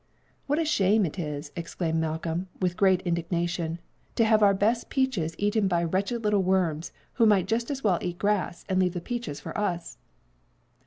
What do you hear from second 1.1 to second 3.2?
is," exclaimed Malcolm, in great